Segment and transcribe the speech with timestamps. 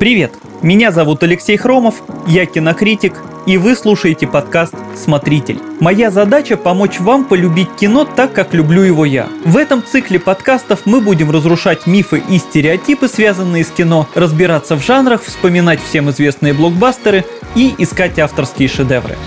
[0.00, 1.96] Привет, меня зовут Алексей Хромов,
[2.26, 3.12] я кинокритик,
[3.44, 5.60] и вы слушаете подкаст «Смотритель».
[5.78, 9.28] Моя задача– помочь вам полюбить кино так, как люблю его я.
[9.44, 14.82] В этом цикле подкастов мы будем разрушать мифы и стереотипы, связанные с кино, разбираться в
[14.82, 19.18] жанрах, вспоминать всем известные блокбастеры и искать авторские шедевры.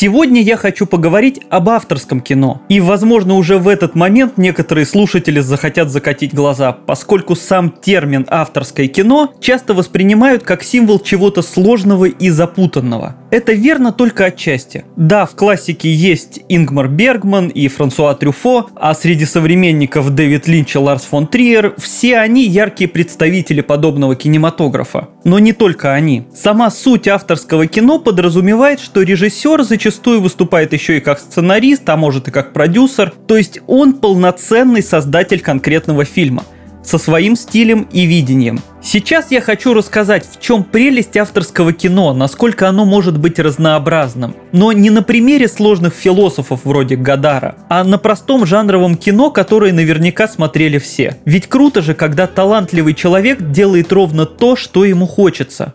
[0.00, 2.62] Сегодня я хочу поговорить об авторском кино.
[2.70, 8.88] И, возможно, уже в этот момент некоторые слушатели захотят закатить глаза, поскольку сам термин «авторское
[8.88, 13.14] кино» часто воспринимают как символ чего-то сложного и запутанного.
[13.30, 14.84] Это верно только отчасти.
[14.96, 20.78] Да, в классике есть Ингмар Бергман и Франсуа Трюфо, а среди современников Дэвид Линч и
[20.78, 25.08] Ларс фон Триер, все они яркие представители подобного кинематографа.
[25.24, 26.24] Но не только они.
[26.34, 32.28] Сама суть авторского кино подразумевает, что режиссер зачастую выступает еще и как сценарист, а может
[32.28, 36.44] и как продюсер, то есть он полноценный создатель конкретного фильма–
[36.90, 38.60] со своим стилем и видением.
[38.82, 44.34] Сейчас я хочу рассказать, в чем прелесть авторского кино, насколько оно может быть разнообразным.
[44.50, 50.26] Но не на примере сложных философов вроде Гадара, а на простом жанровом кино, которое наверняка
[50.26, 51.16] смотрели все.
[51.24, 55.74] Ведь круто же, когда талантливый человек делает ровно то, что ему хочется.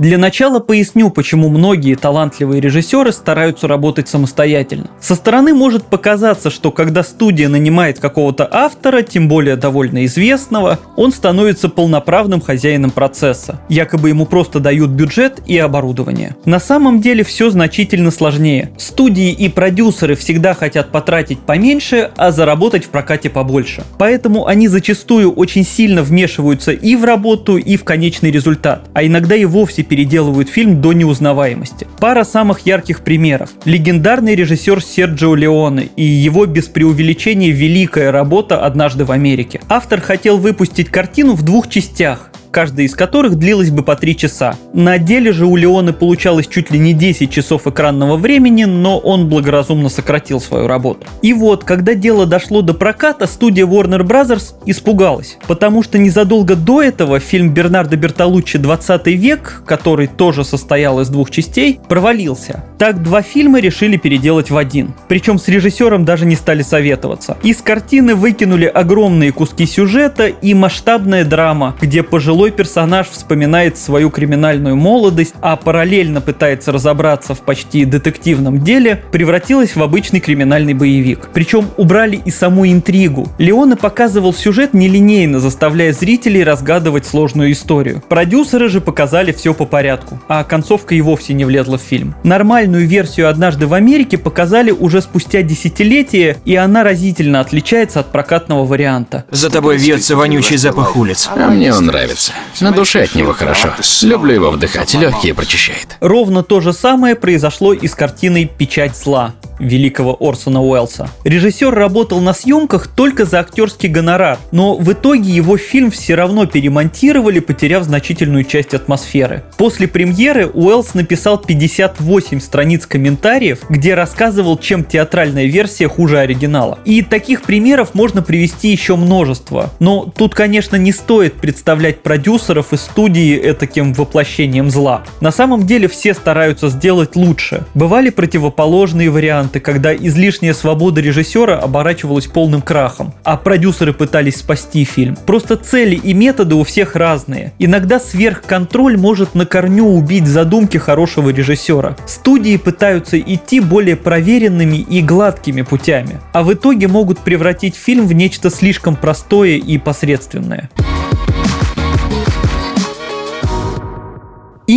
[0.00, 4.88] Для начала поясню, почему многие талантливые режиссеры стараются работать самостоятельно.
[4.98, 11.12] Со стороны может показаться, что когда студия нанимает какого-то автора, тем более довольно известного, он
[11.12, 13.60] становится полноправным хозяином процесса.
[13.68, 16.34] Якобы ему просто дают бюджет и оборудование.
[16.46, 18.70] На самом деле все значительно сложнее.
[18.78, 23.84] Студии и продюсеры всегда хотят потратить поменьше, а заработать в прокате побольше.
[23.98, 29.36] Поэтому они зачастую очень сильно вмешиваются и в работу, и в конечный результат, а иногда
[29.36, 31.88] и вовсе переделывают фильм до неузнаваемости.
[31.98, 33.50] Пара самых ярких примеров.
[33.64, 39.60] Легендарный режиссер Серджио Леоне и его без преувеличения великая работа «Однажды в Америке».
[39.68, 44.56] Автор хотел выпустить картину в двух частях, каждая из которых длилась бы по 3 часа.
[44.72, 49.28] На деле же у Леоны получалось чуть ли не 10 часов экранного времени, но он
[49.28, 51.06] благоразумно сократил свою работу.
[51.22, 54.54] И вот, когда дело дошло до проката, студия Warner Bros.
[54.66, 61.08] испугалась, потому что незадолго до этого фильм Бернардо Бертолуччи «20 век», который тоже состоял из
[61.08, 62.64] двух частей, провалился.
[62.78, 64.94] Так два фильма решили переделать в один.
[65.08, 67.36] Причем с режиссером даже не стали советоваться.
[67.42, 74.08] Из картины выкинули огромные куски сюжета и масштабная драма, где пожилой пожилой персонаж вспоминает свою
[74.08, 81.28] криминальную молодость, а параллельно пытается разобраться в почти детективном деле, превратилась в обычный криминальный боевик.
[81.34, 83.28] Причем убрали и саму интригу.
[83.36, 88.02] Леоне показывал сюжет нелинейно, заставляя зрителей разгадывать сложную историю.
[88.08, 92.14] Продюсеры же показали все по порядку, а концовка и вовсе не влезла в фильм.
[92.24, 98.64] Нормальную версию «Однажды в Америке» показали уже спустя десятилетия, и она разительно отличается от прокатного
[98.64, 99.26] варианта.
[99.30, 101.28] За тобой вьется вонючий запах улиц.
[101.36, 102.64] А мне он нравится нравится.
[102.64, 103.74] На душе от него хорошо.
[104.02, 105.96] Люблю его вдыхать, легкие прочищает.
[106.00, 111.08] Ровно то же самое произошло и с картиной «Печать зла» великого Орсона Уэллса.
[111.24, 116.46] Режиссер работал на съемках только за актерский гонорар, но в итоге его фильм все равно
[116.46, 119.44] перемонтировали, потеряв значительную часть атмосферы.
[119.56, 126.78] После премьеры Уэллс написал 58 страниц комментариев, где рассказывал, чем театральная версия хуже оригинала.
[126.84, 129.70] И таких примеров можно привести еще множество.
[129.78, 135.04] Но тут, конечно, не стоит представлять продюсеров и студии этаким воплощением зла.
[135.20, 137.64] На самом деле все стараются сделать лучше.
[137.74, 144.84] Бывали противоположные варианты, моменты, когда излишняя свобода режиссера оборачивалась полным крахом, а продюсеры пытались спасти
[144.84, 145.16] фильм.
[145.26, 147.52] Просто цели и методы у всех разные.
[147.58, 151.96] Иногда сверхконтроль может на корню убить задумки хорошего режиссера.
[152.06, 158.12] Студии пытаются идти более проверенными и гладкими путями, а в итоге могут превратить фильм в
[158.12, 160.68] нечто слишком простое и посредственное.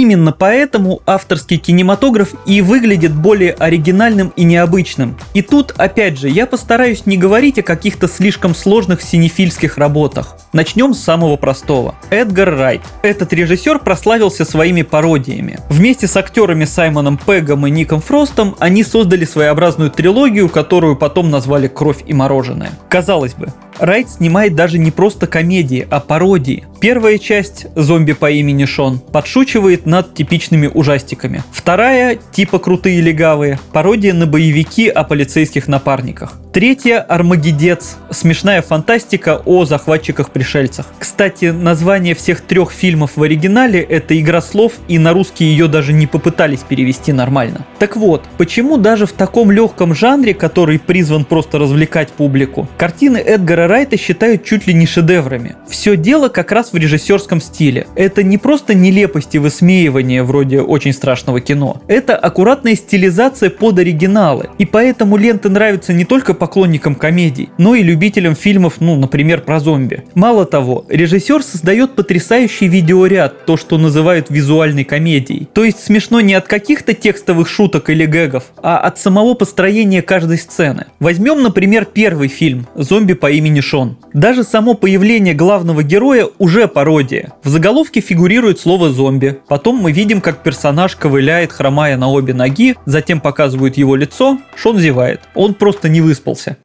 [0.04, 5.18] Именно поэтому авторский кинематограф и выглядит более оригинальным и необычным.
[5.34, 10.36] И тут, опять же, я постараюсь не говорить о каких-то слишком сложных синефильских работах.
[10.52, 11.96] Начнем с самого простого.
[12.10, 12.82] Эдгар Райт.
[13.02, 15.62] Этот режиссер прославился своими пародиями.
[15.70, 21.70] Вместе с актерами Саймоном Пегом и Ником Фростом они создали своеобразную трилогию, которую потом назвали
[21.70, 22.72] «Кровь и мороженое».
[22.90, 26.66] Казалось бы, Райт снимает даже не просто комедии, а пародии.
[26.80, 31.44] Первая часть «Зомби по имени Шон» подшучивает над типичными ужастиками.
[31.52, 36.34] Вторая, типа «Крутые легавые», пародия на боевики о полицейских напарниках.
[36.52, 40.86] Третья «Армагеддец»– смешная фантастика о захватчиках-пришельцах.
[41.00, 45.94] Кстати, название всех трех фильмов в оригинале– это игра слов, и на русский ее даже
[45.94, 47.66] не попытались перевести нормально.
[47.80, 53.63] Так вот, почему даже в таком легком жанре, который призван просто развлекать публику, картины Эдгара
[53.68, 55.56] Райта считают чуть ли не шедеврами?
[55.68, 57.88] Все дело как раз в режиссерском стиле.
[57.96, 61.82] Это не просто нелепость и высмеивание вроде очень страшного кино.
[61.88, 64.50] Это аккуратная стилизация под оригиналы.
[64.58, 69.60] И поэтому ленты нравятся не только поклонникам комедий, но и любителям фильмов, ну, например, про
[69.60, 70.04] зомби.
[70.16, 75.48] Мало того, режиссер создает потрясающий видеоряд, то, что называют визуальной комедией.
[75.54, 80.38] То есть смешно не от каких-то текстовых шуток или гэгов, а от самого построения каждой
[80.38, 80.88] сцены.
[81.00, 83.98] Возьмем, например, первый фильм «Зомби по имени Шон».
[84.14, 87.34] Даже само появление главного героя уже пародия.
[87.44, 89.40] В заголовке фигурирует слово «зомби».
[89.48, 94.80] Потом мы видим, как персонаж ковыляет, хромая на обе ноги, затем показывают его лицо, Шон
[94.80, 95.22] зевает.
[95.36, 96.58] Он просто не выспался.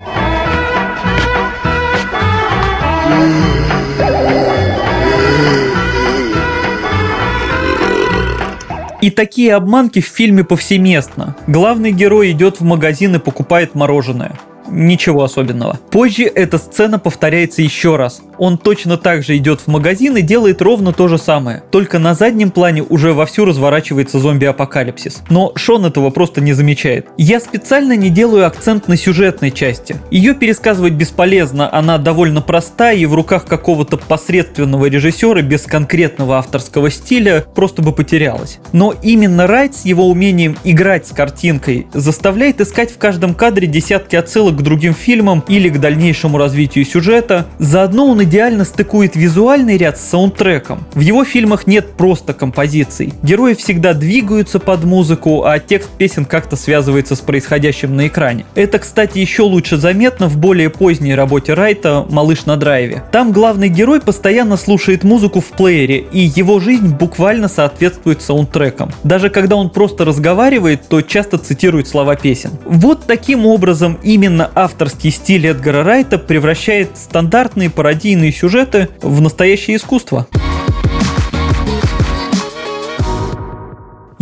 [9.00, 11.36] И такие обманки в фильме повсеместно.
[11.46, 14.38] Главный герой идет в магазин и покупает мороженое
[14.70, 15.78] ничего особенного.
[15.90, 18.22] Позже эта сцена повторяется еще раз.
[18.38, 21.62] Он точно так же идет в магазин и делает ровно то же самое.
[21.70, 25.22] Только на заднем плане уже вовсю разворачивается зомби-апокалипсис.
[25.28, 27.06] Но Шон этого просто не замечает.
[27.16, 29.96] Я специально не делаю акцент на сюжетной части.
[30.10, 36.90] Ее пересказывать бесполезно, она довольно проста и в руках какого-то посредственного режиссера без конкретного авторского
[36.90, 38.58] стиля просто бы потерялась.
[38.72, 44.16] Но именно Райт с его умением играть с картинкой заставляет искать в каждом кадре десятки
[44.16, 47.46] отсылок к другим фильмам или к дальнейшему развитию сюжета.
[47.58, 50.84] Заодно он идеально стыкует визуальный ряд с саундтреком.
[50.92, 53.14] В его фильмах нет просто композиций.
[53.22, 58.44] Герои всегда двигаются под музыку, а текст песен как-то связывается с происходящим на экране.
[58.54, 63.02] Это, кстати, еще лучше заметно в более поздней работе Райта «Малыш на драйве».
[63.12, 68.90] Там главный герой постоянно слушает музыку в плеере, и его жизнь буквально соответствует саундтрекам.
[69.04, 72.50] Даже когда он просто разговаривает, то часто цитирует слова песен.
[72.66, 80.26] Вот таким образом именно авторский стиль Эдгара Райта превращает стандартные пародийные сюжеты в настоящее искусство.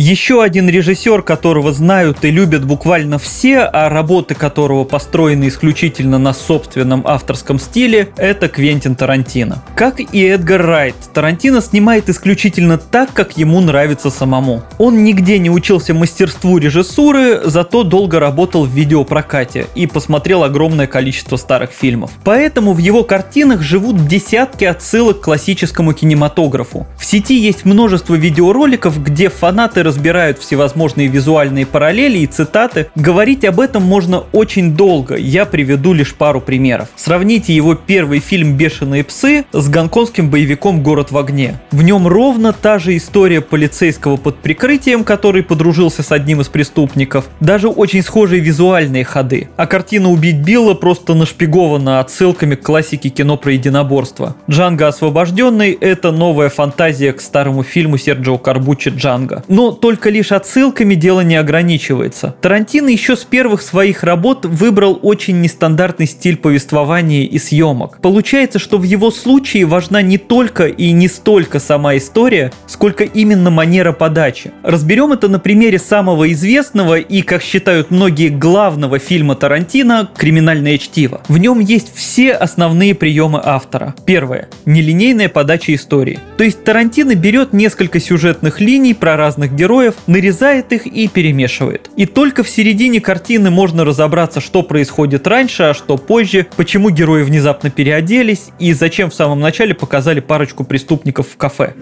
[0.09, 6.31] Еще один режиссер, которого знают и любят буквально все, а работы которого построены исключительно на
[6.31, 9.61] собственном авторском стиле, это Квентин Тарантино.
[9.75, 14.63] Как и Эдгар Райт, Тарантино снимает исключительно так, как ему нравится самому.
[14.77, 21.35] Он нигде не учился мастерству режиссуры, зато долго работал в видеопрокате и посмотрел огромное количество
[21.35, 22.11] старых фильмов.
[22.23, 26.87] Поэтому в его картинах живут десятки отсылок к классическому кинематографу.
[26.97, 32.87] В сети есть множество видеороликов, где фанаты разбирают всевозможные визуальные параллели и цитаты.
[32.93, 36.89] Говорить об этом можно очень долго, я приведу лишь пару примеров.
[36.95, 41.59] Сравните его первый фильм «Бешеные псы» с гонконгским боевиком «Город в огне».
[41.71, 47.25] В нем ровно та же история полицейского под прикрытием, который подружился с одним из преступников.
[47.39, 49.49] Даже очень схожие визуальные ходы.
[49.57, 54.35] А картина «Убить Билла» просто нашпигована отсылками к классике кино про единоборство.
[54.47, 59.43] «Джанго освобожденный»— это новая фантазия к старому фильму Серджио Карбуччи «Джанго».
[59.47, 62.35] Но только лишь отсылками дело не ограничивается.
[62.41, 68.01] Тарантино еще с первых своих работ выбрал очень нестандартный стиль повествования и съемок.
[68.01, 73.49] Получается, что в его случае важна не только и не столько сама история, сколько именно
[73.49, 74.51] манера подачи.
[74.61, 81.21] Разберем это на примере самого известного и, как считают многие, главного фильма Тарантино «Криминальное чтиво».
[81.29, 83.95] В нем есть все основные приемы автора.
[84.05, 84.49] Первое.
[84.65, 86.19] Нелинейная подача истории.
[86.37, 91.89] То есть Тарантино берет несколько сюжетных линий про разных героев, героев, нарезает их и перемешивает.
[91.95, 97.23] И только в середине картины можно разобраться, что происходит раньше, а что позже, почему герои
[97.23, 101.73] внезапно переоделись и зачем в самом начале показали парочку преступников в кафе.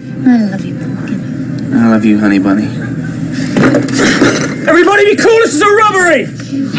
[1.73, 2.67] I love you, honey bunny.
[4.67, 6.27] Everybody be cool, this is a robbery!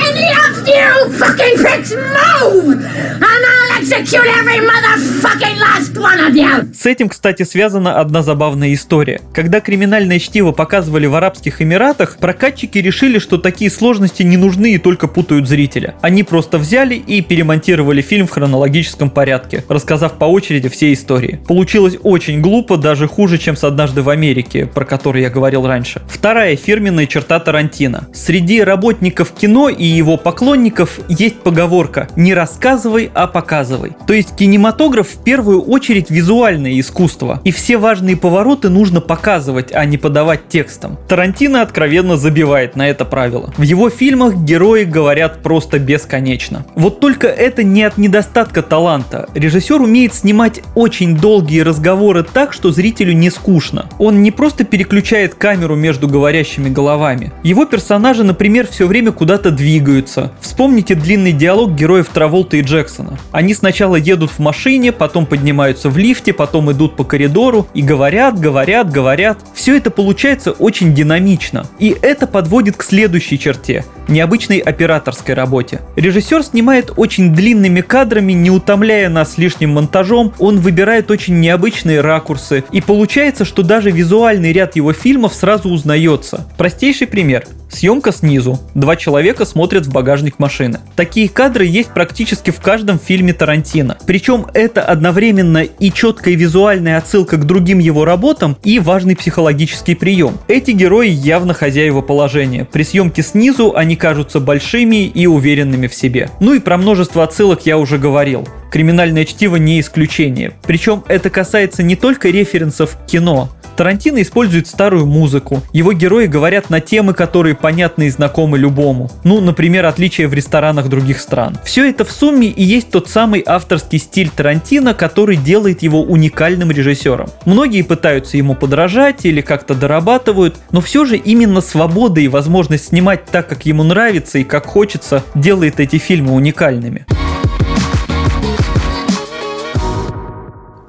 [0.09, 2.85] Any of you fucking pricks move!
[2.85, 6.75] And I'll execute every motherfucking last one of you!
[6.75, 9.21] С этим, кстати, связана одна забавная история.
[9.33, 14.79] Когда криминальное чтиво показывали в Арабских Эмиратах, прокатчики решили, что такие сложности не нужны и
[14.79, 15.95] только путают зрителя.
[16.01, 21.41] Они просто взяли и перемонтировали фильм в хронологическом порядке, рассказав по очереди все истории.
[21.47, 26.03] Получилось очень глупо, даже хуже, чем с «Однажды в Америке», про который я говорил раньше.
[26.09, 28.09] Вторая фирменная черта Тарантино Тарантино.
[28.13, 33.57] Среди работников кино и его поклонников есть поговорка «не рассказывай, а показывай».
[33.57, 33.93] показывай.
[34.07, 39.85] То есть кинематограф в первую очередь визуальное искусство, и все важные повороты нужно показывать, а
[39.85, 40.99] не подавать текстом.
[41.09, 43.53] Тарантино откровенно забивает на это правило.
[43.57, 46.67] В его фильмах герои говорят просто бесконечно.
[46.75, 49.29] Вот только это не от недостатка таланта.
[49.35, 53.87] Режиссер умеет снимать очень долгие разговоры так, что зрителю не скучно.
[53.99, 57.16] Он не просто переключает камеру между говорящими головами.
[57.43, 60.33] Его персонажи, например, все время куда-то двигаются.
[60.41, 63.19] Вспомните длинный диалог героев Траволта и Джексона.
[63.33, 68.39] Они сначала едут в машине, потом поднимаются в лифте, потом идут по коридору и говорят,
[68.39, 69.39] говорят, говорят.
[69.55, 71.67] Все это получается очень динамично.
[71.79, 75.81] И это подводит к следующей черте– необычной операторской работе.
[75.97, 82.65] Режиссер снимает очень длинными кадрами, не утомляя нас лишним монтажом, он выбирает очень необычные ракурсы,
[82.73, 86.47] и получается, что даже визуальный ряд его фильмов сразу узнается.
[86.57, 87.47] Простейший пример.
[87.71, 88.59] Съемка снизу.
[88.75, 90.79] Два человека смотрят в багажник машины.
[90.95, 93.99] Такие кадры есть практически в каждом фильме Тарантино.
[94.07, 100.39] Причем это одновременно и четкая визуальная отсылка к другим его работам, и важный психологический прием.
[100.49, 102.65] Эти герои явно хозяева положения.
[102.65, 106.31] При съемке снизу они кажутся большими и уверенными в себе.
[106.41, 108.47] Ну и про множество отсылок я уже говорил.
[108.71, 110.53] Криминальное чтиво не исключение.
[110.67, 115.63] Причем это касается не только референсов к кино, Тарантино использует старую музыку.
[115.73, 119.11] Его герои говорят на темы, которые понятны и знакомы любому.
[119.23, 121.59] Ну, например, отличия в ресторанах других стран.
[121.65, 126.71] Все это в сумме и есть тот самый авторский стиль Тарантино, который делает его уникальным
[126.71, 127.29] режиссером.
[127.45, 133.27] Многие пытаются ему подражать или как-то дорабатывают, но все же именно свобода и возможность снимать
[133.27, 137.05] так, как ему нравится и как хочется, делает эти фильмы уникальными.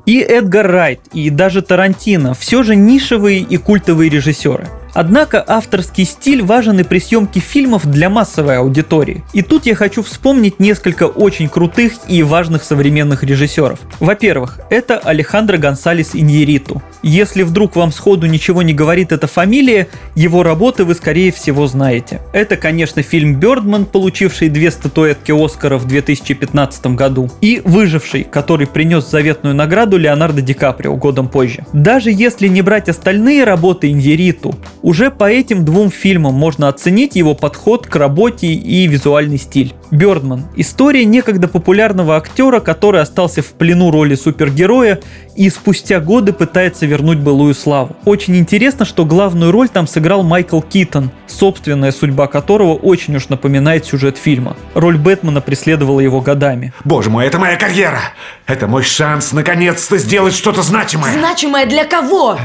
[0.07, 4.65] И Эдгар Райт, и даже Тарантино все же нишевые и культовые режиссеры.
[4.93, 9.23] Однако авторский стиль важен и при съемке фильмов для массовой аудитории.
[9.33, 13.79] И тут я хочу вспомнить несколько очень крутых и важных современных режиссеров.
[13.99, 16.81] Во-первых, это Алехандро Гонсалес Иньериту.
[17.03, 22.21] Если вдруг вам сходу ничего не говорит эта фамилия, его работы вы скорее всего знаете.
[22.33, 29.09] Это, конечно, фильм «Бёрдман», получивший две статуэтки Оскара в 2015 году, и «Выживший», который принес
[29.09, 31.65] заветную награду Леонардо Ди Каприо годом позже.
[31.73, 37.33] Даже если не брать остальные работы Иньериту, уже по этим двум фильмам можно оценить его
[37.33, 39.73] подход к работе и визуальный стиль.
[39.91, 44.99] Бёрдман– история некогда популярного актера, который остался в плену роли супергероя
[45.35, 47.95] и спустя годы пытается вернуть былую славу.
[48.05, 53.85] Очень интересно, что главную роль там сыграл Майкл Китон, собственная судьба которого очень уж напоминает
[53.85, 54.57] сюжет фильма.
[54.73, 56.73] Роль Бэтмена преследовала его годами.
[56.83, 58.01] Боже мой, это моя карьера!
[58.45, 61.13] Это мой шанс наконец-то сделать что-то значимое!
[61.13, 62.37] Значимое для кого?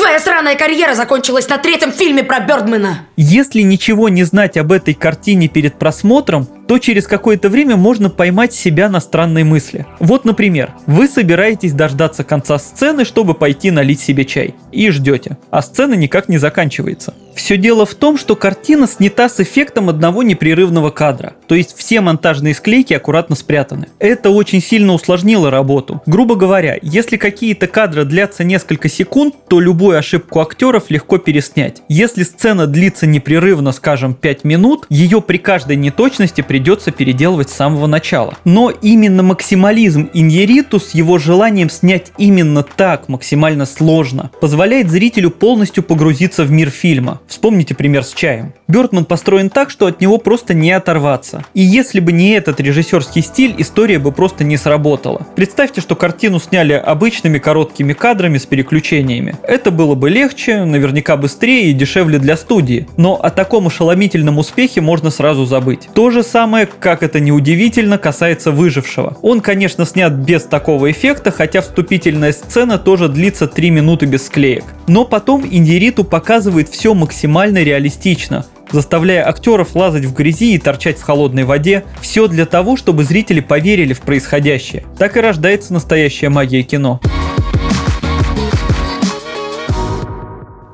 [0.00, 3.00] Твоя сраная карьера закончилась на третьем фильме про Бёрдмена.
[3.18, 8.54] Если ничего не знать об этой картине перед просмотром, то через какое-то время можно поймать
[8.54, 9.86] себя на странной мысли.
[9.98, 14.54] Вот, например, вы собираетесь дождаться конца сцены, чтобы пойти налить себе чай.
[14.70, 15.36] И ждете.
[15.50, 17.12] А сцена никак не заканчивается.
[17.34, 21.32] Все дело в том, что картина снята с эффектом одного непрерывного кадра.
[21.48, 23.88] То есть все монтажные склейки аккуратно спрятаны.
[23.98, 26.02] Это очень сильно усложнило работу.
[26.06, 31.82] Грубо говоря, если какие-то кадры длятся несколько секунд, то любую ошибку актеров легко переснять.
[31.88, 37.54] Если сцена длится непрерывно, скажем, 5 минут, ее при каждой неточности придется придется переделывать с
[37.54, 38.36] самого начала.
[38.44, 45.82] Но именно максимализм Иньериту с его желанием снять именно так максимально сложно позволяет зрителю полностью
[45.82, 47.22] погрузиться в мир фильма.
[47.28, 48.52] Вспомните пример с чаем.
[48.68, 51.46] Бертман построен так, что от него просто не оторваться.
[51.54, 55.26] И если бы не этот режиссерский стиль, история бы просто не сработала.
[55.36, 59.34] Представьте, что картину сняли обычными короткими кадрами с переключениями.
[59.44, 62.86] Это было бы легче, наверняка быстрее и дешевле для студии.
[62.98, 65.88] Но о таком ошеломительном успехе можно сразу забыть.
[65.94, 69.16] То же самое самое, как это не удивительно, касается выжившего.
[69.22, 74.64] Он, конечно, снят без такого эффекта, хотя вступительная сцена тоже длится 3 минуты без склеек.
[74.88, 81.02] Но потом Индириту показывает все максимально реалистично, заставляя актеров лазать в грязи и торчать в
[81.02, 81.84] холодной воде.
[82.00, 84.82] Все для того, чтобы зрители поверили в происходящее.
[84.98, 87.00] Так и рождается настоящая магия кино.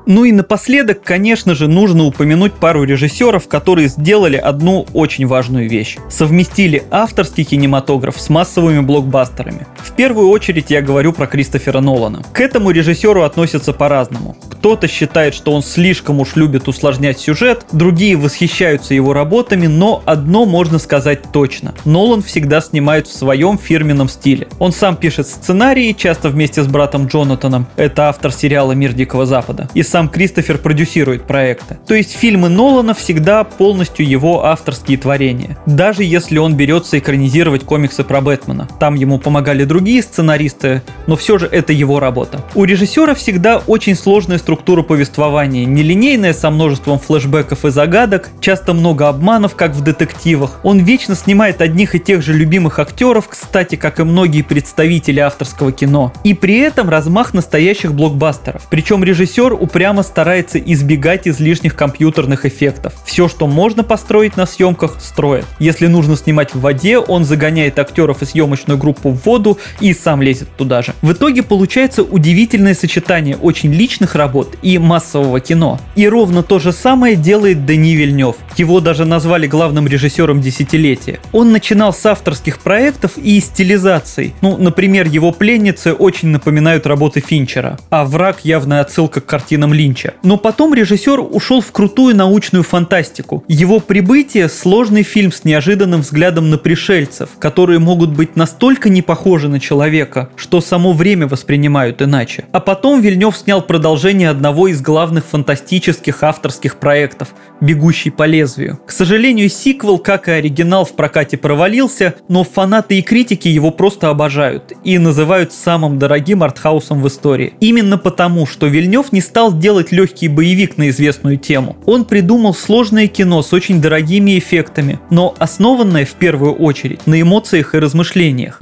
[0.09, 5.97] Ну и напоследок, конечно же, нужно упомянуть пару режиссеров, которые сделали одну очень важную вещь.
[6.09, 9.67] Совместили авторский кинематограф с массовыми блокбастерами.
[9.75, 12.23] В первую очередь я говорю про Кристофера Нолана.
[12.31, 14.36] К этому режиссеру относятся по-разному.
[14.57, 20.45] Кто-то считает, что он слишком уж любит усложнять сюжет, другие восхищаются его работами, но одно
[20.45, 21.75] можно сказать точно.
[21.85, 24.47] Нолан всегда снимает в своем фирменном стиле.
[24.57, 29.69] Он сам пишет сценарии, часто вместе с братом Джонатаном, это автор сериала «Мир Дикого Запада»,
[29.75, 31.77] и сам Кристофер продюсирует проекты.
[31.85, 35.57] То есть фильмы Нолана всегда полностью его авторские творения.
[35.67, 38.67] Даже если он берется экранизировать комиксы про Бэтмена.
[38.79, 42.43] Там ему помогали другие сценаристы, но все же это его работа.
[42.55, 49.09] У режиссера всегда очень сложная структура повествования, нелинейная со множеством флешбеков и загадок, часто много
[49.09, 50.61] обманов, как в детективах.
[50.63, 55.73] Он вечно снимает одних и тех же любимых актеров, кстати, как и многие представители авторского
[55.73, 56.13] кино.
[56.23, 58.61] И при этом размах настоящих блокбастеров.
[58.69, 62.93] Причем режиссер упрямо старается избегать излишних компьютерных эффектов.
[63.03, 65.43] Все, что можно построить на съемках, строит.
[65.59, 70.21] Если нужно снимать в воде, он загоняет актеров и съемочную группу в воду и сам
[70.21, 70.93] лезет туда же.
[71.01, 75.79] В итоге получается удивительное сочетание очень личных работ и массового кино.
[75.95, 78.35] И ровно то же самое делает Дени Вильнев.
[78.57, 81.19] Его даже назвали главным режиссером десятилетия.
[81.31, 84.33] Он начинал с авторских проектов и стилизаций.
[84.41, 90.13] Ну, например, его пленницы очень напоминают работы Финчера, а враг явная отсылка к картинам Линча.
[90.23, 93.43] Но потом режиссер ушел в крутую научную фантастику.
[93.47, 99.49] Его «Прибытие»— сложный фильм с неожиданным взглядом на пришельцев, которые могут быть настолько не похожи
[99.49, 102.45] на человека, что само время воспринимают иначе.
[102.51, 107.29] А потом Вильнев снял продолжение одного из главных фантастических авторских проектов
[107.61, 108.79] «Бегущий по лезвию».
[108.85, 114.09] К сожалению, сиквел, как и оригинал, в прокате провалился, но фанаты и критики его просто
[114.09, 117.53] обожают и называют самым дорогим артхаусом в истории.
[117.59, 121.77] Именно потому, что Вильнев не стал делать легкий боевик на известную тему.
[121.85, 127.75] Он придумал сложное кино с очень дорогими эффектами, но основанное в первую очередь на эмоциях
[127.75, 128.59] и размышлениях.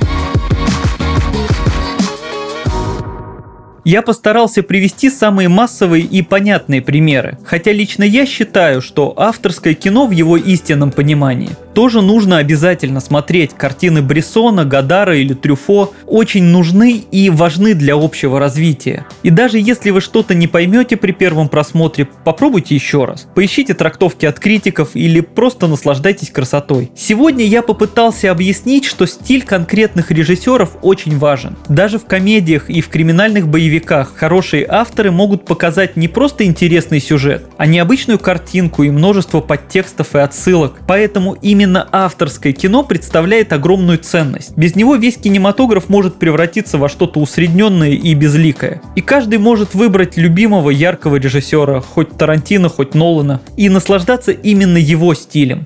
[3.85, 10.07] Я постарался привести самые массовые и понятные примеры, хотя лично я считаю, что авторское кино
[10.07, 13.51] в его истинном понимании тоже нужно обязательно смотреть.
[13.53, 19.05] Картины Брессона, Гадара или Трюфо очень нужны и важны для общего развития.
[19.23, 23.27] И даже если вы что-то не поймете при первом просмотре, попробуйте еще раз.
[23.35, 26.91] Поищите трактовки от критиков или просто наслаждайтесь красотой.
[26.95, 31.57] Сегодня я попытался объяснить, что стиль конкретных режиссеров очень важен.
[31.67, 37.49] Даже в комедиях и в криминальных боевиках хорошие авторы могут показать не просто интересный сюжет,
[37.57, 40.79] а необычную картинку и множество подтекстов и отсылок.
[40.87, 44.55] Поэтому именно именно авторское кино представляет огромную ценность.
[44.55, 48.83] Без него весь кинематограф может превратиться во что-то усредненное и безликое.
[48.95, 55.15] И каждый может выбрать любимого яркого режиссера, хоть Тарантино, хоть Нолана, и наслаждаться именно его
[55.15, 55.65] стилем.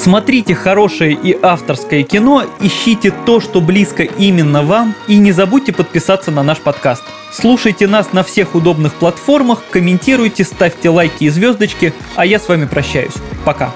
[0.00, 6.30] Смотрите хорошее и авторское кино, ищите то, что близко именно вам, и не забудьте подписаться
[6.30, 7.04] на наш подкаст.
[7.30, 12.64] Слушайте нас на всех удобных платформах, комментируйте, ставьте лайки и звездочки, а я с вами
[12.64, 13.12] прощаюсь.
[13.44, 13.74] Пока.